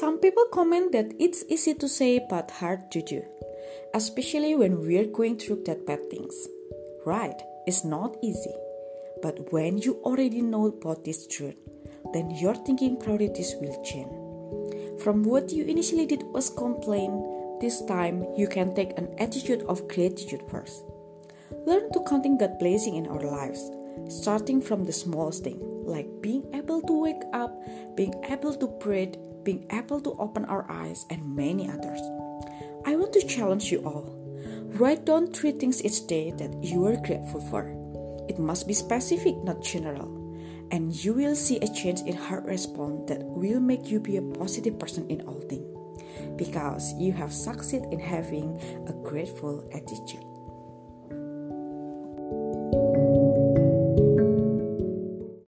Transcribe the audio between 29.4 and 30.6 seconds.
being able to open